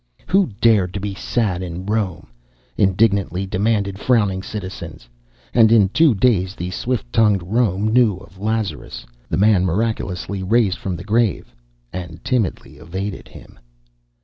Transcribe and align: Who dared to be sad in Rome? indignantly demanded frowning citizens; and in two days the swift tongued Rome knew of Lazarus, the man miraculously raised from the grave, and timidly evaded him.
Who 0.29 0.47
dared 0.59 0.95
to 0.95 0.99
be 0.99 1.13
sad 1.13 1.61
in 1.61 1.85
Rome? 1.85 2.25
indignantly 2.75 3.45
demanded 3.45 3.99
frowning 3.99 4.41
citizens; 4.41 5.07
and 5.53 5.71
in 5.71 5.89
two 5.89 6.15
days 6.15 6.55
the 6.55 6.71
swift 6.71 7.13
tongued 7.13 7.43
Rome 7.43 7.87
knew 7.93 8.17
of 8.17 8.39
Lazarus, 8.39 9.05
the 9.29 9.37
man 9.37 9.63
miraculously 9.63 10.41
raised 10.41 10.79
from 10.79 10.95
the 10.95 11.03
grave, 11.03 11.53
and 11.93 12.23
timidly 12.25 12.77
evaded 12.77 13.27
him. 13.27 13.59